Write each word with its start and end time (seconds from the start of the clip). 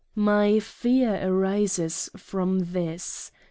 My 0.15 0.59
Fear 0.59 1.19
arises 1.23 2.09
from 2.17 2.61
This. 2.71 3.31